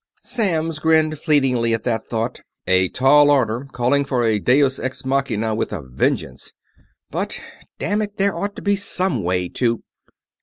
Samms 0.23 0.79
grinned 0.81 1.19
fleetingly 1.19 1.75
at 1.75 1.83
that 1.83 2.07
thought. 2.09 2.41
A 2.65 2.89
tall 2.89 3.29
order 3.29 3.59
one 3.59 3.67
calling 3.67 4.03
for 4.03 4.23
a 4.23 4.39
deus 4.39 4.79
ex 4.79 5.05
machina 5.05 5.53
with 5.53 5.71
a 5.71 5.83
vengeance.... 5.83 6.53
But 7.11 7.39
damn 7.77 8.01
it, 8.01 8.17
there 8.17 8.35
ought 8.35 8.55
to 8.55 8.63
be 8.63 8.75
some 8.75 9.21
way 9.21 9.47
to.... 9.49 9.83